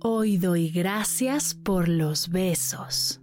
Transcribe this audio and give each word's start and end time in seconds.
Hoy 0.00 0.36
doy 0.36 0.70
gracias 0.70 1.54
por 1.56 1.88
los 1.88 2.28
besos. 2.28 3.20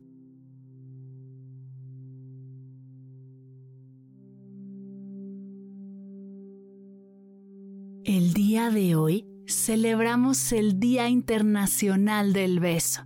El 8.04 8.34
día 8.34 8.72
de 8.72 8.98
hoy 8.98 9.26
celebramos 9.48 10.52
el 10.52 10.78
Día 10.78 11.08
Internacional 11.08 12.34
del 12.34 12.60
Beso, 12.60 13.06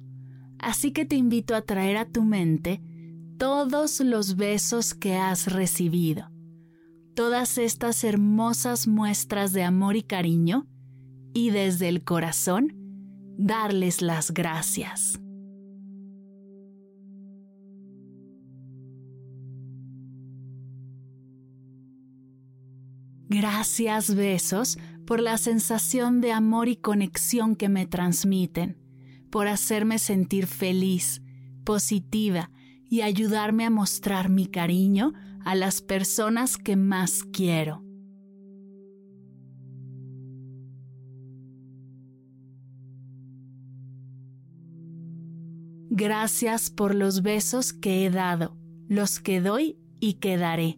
así 0.58 0.92
que 0.92 1.06
te 1.06 1.16
invito 1.16 1.54
a 1.54 1.62
traer 1.62 1.98
a 1.98 2.10
tu 2.10 2.24
mente 2.24 2.82
todos 3.38 4.00
los 4.00 4.36
besos 4.36 4.96
que 4.96 5.14
has 5.14 5.46
recibido, 5.46 6.32
todas 7.14 7.60
estas 7.60 8.04
hermosas 8.04 8.88
muestras 8.88 9.54
de 9.54 9.62
amor 9.62 9.96
y 9.96 10.02
cariño, 10.02 10.66
y 11.36 11.52
desde 11.52 11.88
el 11.88 12.04
corazón, 12.04 12.79
darles 13.40 14.02
las 14.02 14.32
gracias. 14.32 15.18
Gracias 23.30 24.14
besos 24.14 24.78
por 25.06 25.22
la 25.22 25.38
sensación 25.38 26.20
de 26.20 26.34
amor 26.34 26.68
y 26.68 26.76
conexión 26.76 27.56
que 27.56 27.70
me 27.70 27.86
transmiten, 27.86 28.78
por 29.30 29.48
hacerme 29.48 30.00
sentir 30.00 30.46
feliz, 30.46 31.22
positiva 31.64 32.52
y 32.90 33.02
ayudarme 33.02 33.66
a 33.66 33.70
mostrar 33.70 34.28
mi 34.28 34.48
cariño 34.48 35.14
a 35.46 35.56
las 35.56 35.82
personas 35.82 36.58
que 36.58 36.76
más 36.76 37.24
quiero. 37.24 37.89
Gracias 45.92 46.70
por 46.70 46.94
los 46.94 47.24
besos 47.24 47.74
que 47.74 48.06
he 48.06 48.12
dado, 48.12 48.56
los 48.88 49.20
que 49.20 49.42
doy 49.42 49.80
y 50.00 50.14
que 50.16 50.38
daré. 50.38 50.78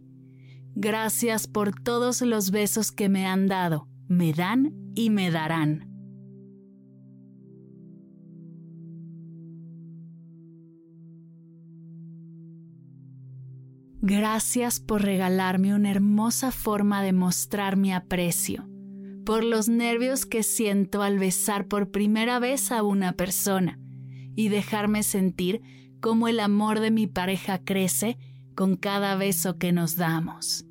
Gracias 0.73 1.47
por 1.47 1.77
todos 1.77 2.21
los 2.21 2.49
besos 2.49 2.93
que 2.93 3.09
me 3.09 3.25
han 3.25 3.47
dado, 3.47 3.89
me 4.07 4.31
dan 4.31 4.73
y 4.95 5.09
me 5.09 5.29
darán. 5.29 5.89
Gracias 13.99 14.79
por 14.79 15.01
regalarme 15.01 15.75
una 15.75 15.91
hermosa 15.91 16.51
forma 16.51 17.03
de 17.03 17.11
mostrar 17.11 17.75
mi 17.75 17.91
aprecio, 17.91 18.65
por 19.25 19.43
los 19.43 19.67
nervios 19.67 20.25
que 20.25 20.41
siento 20.41 21.03
al 21.03 21.19
besar 21.19 21.67
por 21.67 21.91
primera 21.91 22.39
vez 22.39 22.71
a 22.71 22.81
una 22.81 23.11
persona 23.11 23.77
y 24.35 24.49
dejarme 24.49 25.03
sentir 25.03 25.61
cómo 25.99 26.27
el 26.27 26.39
amor 26.39 26.79
de 26.79 26.91
mi 26.91 27.07
pareja 27.07 27.59
crece 27.59 28.17
con 28.55 28.75
cada 28.75 29.15
beso 29.15 29.57
que 29.57 29.71
nos 29.71 29.95
damos. 29.95 30.65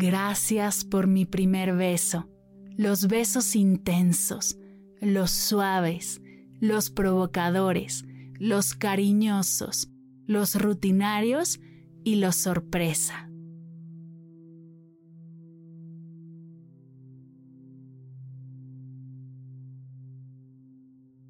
Gracias 0.00 0.84
por 0.84 1.08
mi 1.08 1.26
primer 1.26 1.74
beso, 1.74 2.28
los 2.76 3.08
besos 3.08 3.56
intensos, 3.56 4.56
los 5.00 5.32
suaves, 5.32 6.20
los 6.60 6.90
provocadores, 6.90 8.04
los 8.38 8.74
cariñosos, 8.74 9.90
los 10.24 10.54
rutinarios 10.54 11.58
y 12.04 12.14
los 12.16 12.36
sorpresa. 12.36 13.27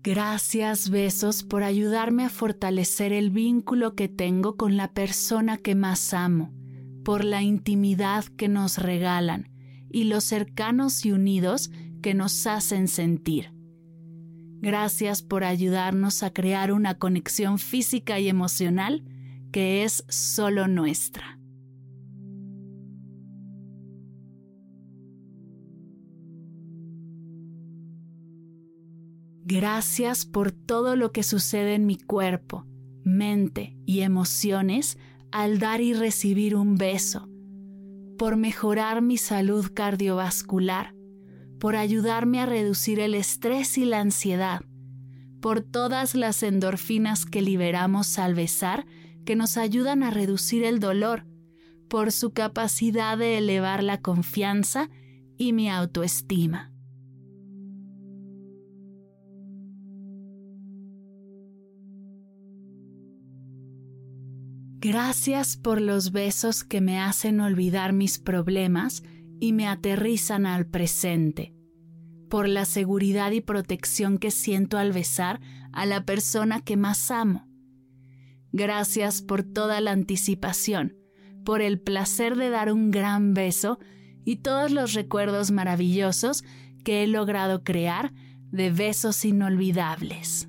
Gracias 0.09 0.89
besos 0.89 1.43
por 1.43 1.63
ayudarme 1.63 2.25
a 2.25 2.31
fortalecer 2.31 3.13
el 3.13 3.29
vínculo 3.29 3.95
que 3.95 4.09
tengo 4.09 4.57
con 4.57 4.79
la 4.79 4.95
persona 4.95 5.59
que 5.59 5.75
más 5.75 6.15
amo, 6.15 6.51
por 7.05 7.27
la 7.27 7.43
intimidad 7.43 8.25
que 8.25 8.49
nos 8.49 8.79
regalan 8.79 9.51
y 9.91 10.05
los 10.05 10.25
cercanos 10.25 11.05
y 11.05 11.13
unidos 11.13 11.71
que 12.01 12.15
nos 12.15 12.47
hacen 12.47 12.89
sentir. 12.89 13.53
Gracias 14.63 15.23
por 15.23 15.45
ayudarnos 15.45 16.23
a 16.23 16.33
crear 16.33 16.73
una 16.73 16.95
conexión 16.95 17.59
física 17.59 18.19
y 18.19 18.31
emocional 18.31 19.05
que 19.53 19.85
es 19.85 20.07
solo 20.09 20.69
nuestra. 20.69 21.38
Gracias 29.51 30.27
por 30.27 30.53
todo 30.53 30.95
lo 30.95 31.11
que 31.11 31.23
sucede 31.23 31.75
en 31.75 31.87
mi 31.87 31.97
cuerpo, 31.97 32.67
mente 33.03 33.79
y 33.87 34.01
emociones 34.01 34.99
al 35.33 35.59
dar 35.59 35.81
y 35.81 35.95
recibir 35.95 36.55
un 36.55 36.77
beso, 36.77 37.31
por 38.19 38.37
mejorar 38.37 39.01
mi 39.01 39.17
salud 39.17 39.71
cardiovascular, 39.73 40.95
por 41.59 41.77
ayudarme 41.77 42.41
a 42.41 42.47
reducir 42.47 43.01
el 43.01 43.15
estrés 43.15 43.79
y 43.79 43.87
la 43.87 44.01
ansiedad, 44.01 44.61
por 45.41 45.63
todas 45.63 46.15
las 46.15 46.43
endorfinas 46.43 47.25
que 47.25 47.41
liberamos 47.41 48.19
al 48.19 48.35
besar 48.35 48.85
que 49.25 49.35
nos 49.35 49.57
ayudan 49.57 50.03
a 50.03 50.11
reducir 50.11 50.63
el 50.63 50.79
dolor, 50.79 51.25
por 51.89 52.13
su 52.13 52.35
capacidad 52.35 53.17
de 53.17 53.39
elevar 53.39 53.83
la 53.83 54.03
confianza 54.03 54.91
y 55.39 55.55
mi 55.55 55.71
autoestima. 55.71 56.71
Gracias 64.81 65.57
por 65.57 65.81
los 65.81 66.13
besos 66.13 66.63
que 66.63 66.81
me 66.81 67.01
hacen 67.01 67.41
olvidar 67.41 67.93
mis 67.93 68.21
problemas 68.21 69.03
y 69.41 69.53
me 69.53 69.67
aterrizan 69.67 70.47
al 70.47 70.67
presente, 70.67 71.53
por 72.31 72.49
la 72.49 72.65
seguridad 72.65 73.33
y 73.33 73.41
protección 73.41 74.19
que 74.19 74.31
siento 74.31 74.79
al 74.79 74.93
besar 74.93 75.41
a 75.73 75.85
la 75.85 76.05
persona 76.05 76.61
que 76.61 76.77
más 76.77 77.11
amo. 77.11 77.49
Gracias 78.53 79.21
por 79.21 79.43
toda 79.43 79.81
la 79.81 79.91
anticipación, 79.91 80.97
por 81.45 81.61
el 81.61 81.81
placer 81.81 82.37
de 82.37 82.49
dar 82.49 82.73
un 82.73 82.93
gran 82.93 83.35
beso 83.35 83.81
y 84.25 84.37
todos 84.37 84.71
los 84.71 84.95
recuerdos 84.95 85.51
maravillosos 85.51 86.45
que 86.85 87.03
he 87.03 87.09
logrado 87.09 87.65
crear 87.65 88.13
de 88.53 88.71
besos 88.71 89.25
inolvidables. 89.25 90.48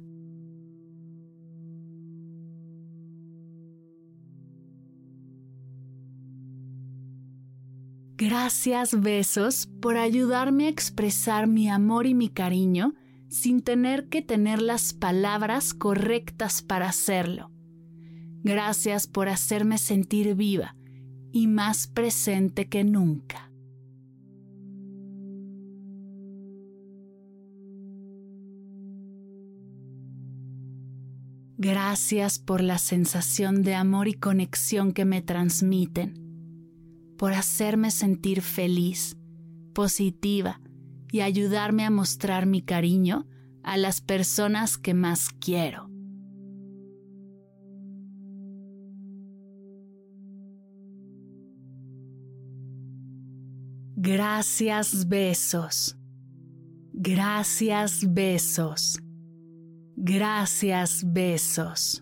Gracias 8.22 9.00
besos 9.00 9.70
por 9.80 9.96
ayudarme 9.96 10.66
a 10.66 10.70
expresar 10.70 11.48
mi 11.48 11.70
amor 11.70 12.06
y 12.06 12.14
mi 12.14 12.28
cariño 12.28 12.94
sin 13.30 13.62
tener 13.62 14.10
que 14.10 14.22
tener 14.22 14.62
las 14.62 14.94
palabras 14.94 15.74
correctas 15.74 16.62
para 16.62 16.90
hacerlo. 16.90 17.50
Gracias 18.44 19.08
por 19.08 19.30
hacerme 19.30 19.78
sentir 19.78 20.36
viva 20.36 20.76
y 21.32 21.48
más 21.48 21.88
presente 21.88 22.68
que 22.68 22.84
nunca. 22.84 23.54
Gracias 31.58 32.38
por 32.38 32.60
la 32.60 32.80
sensación 32.80 33.64
de 33.64 33.76
amor 33.76 34.10
y 34.10 34.14
conexión 34.14 34.92
que 34.92 35.06
me 35.06 35.22
transmiten 35.22 36.29
por 37.20 37.34
hacerme 37.34 37.92
sentir 37.92 38.42
feliz, 38.42 39.18
positiva 39.74 40.62
y 41.12 41.20
ayudarme 41.20 41.84
a 41.84 41.90
mostrar 41.90 42.46
mi 42.46 42.62
cariño 42.62 43.28
a 43.62 43.76
las 43.76 44.00
personas 44.00 44.78
que 44.78 44.94
más 44.94 45.28
quiero. 45.38 45.90
Gracias 53.98 55.10
besos. 55.10 55.98
Gracias 56.94 58.14
besos. 58.14 58.98
Gracias 59.98 61.04
besos. 61.06 62.02